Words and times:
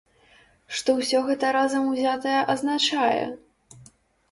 Што 0.79 0.95
ўсё 0.99 1.21
гэта 1.27 1.51
разам 1.59 1.93
узятае 1.93 2.41
азначае? 2.55 3.23